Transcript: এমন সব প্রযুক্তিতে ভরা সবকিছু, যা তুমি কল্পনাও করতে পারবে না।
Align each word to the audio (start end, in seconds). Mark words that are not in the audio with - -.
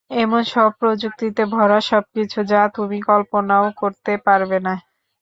এমন 0.17 0.41
সব 0.53 0.69
প্রযুক্তিতে 0.79 1.43
ভরা 1.53 1.79
সবকিছু, 1.89 2.39
যা 2.51 2.61
তুমি 2.75 2.97
কল্পনাও 3.09 3.65
করতে 3.81 4.13
পারবে 4.25 4.57
না। 4.65 4.73